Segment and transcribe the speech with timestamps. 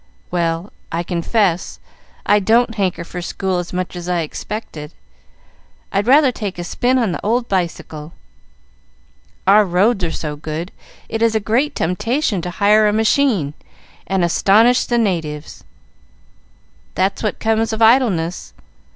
[0.31, 1.77] "Well, I confess
[2.25, 4.93] I don't hanker for school as much as I expected.
[5.91, 8.13] I'd rather take a spin on the old bicycle.
[9.45, 10.71] Our roads are so good,
[11.07, 13.53] it is a great temptation to hire a machine,
[14.07, 15.63] and astonish the natives.
[16.95, 18.55] That's what comes of idleness.